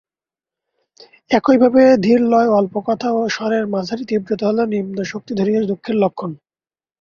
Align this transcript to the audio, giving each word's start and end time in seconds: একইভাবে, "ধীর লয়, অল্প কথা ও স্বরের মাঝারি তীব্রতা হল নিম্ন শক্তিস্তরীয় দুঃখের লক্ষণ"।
একইভাবে, 1.31 1.81
"ধীর 1.97 2.21
লয়, 2.23 2.49
অল্প 2.51 2.73
কথা 2.87 3.07
ও 3.11 3.29
স্বরের 3.29 3.65
মাঝারি 3.67 4.03
তীব্রতা 4.09 4.45
হল 4.49 4.59
নিম্ন 4.73 4.97
শক্তিস্তরীয় 5.11 5.61
দুঃখের 5.69 5.95
লক্ষণ"। 5.95 6.31